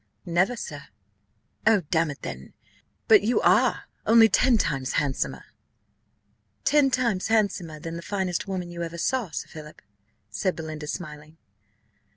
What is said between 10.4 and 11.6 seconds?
Belinda, smiling.